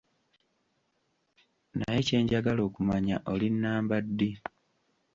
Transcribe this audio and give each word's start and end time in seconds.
Naye 1.77 1.99
kye 2.07 2.17
njagala 2.23 2.61
okumanya 2.69 3.15
olinnamba 3.31 3.97
ddi? 4.05 4.29